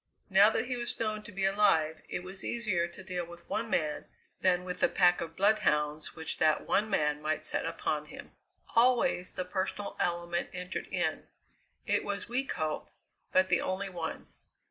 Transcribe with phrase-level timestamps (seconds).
[0.31, 3.69] Now that he was known to be alive it were easier to deal with one
[3.69, 4.05] man
[4.41, 8.31] than with the pack of bloodhounds which that one man might set upon him.
[8.75, 11.27] Always the personal element entered in
[11.85, 12.89] it was weak hope,
[13.31, 14.25] but the only one.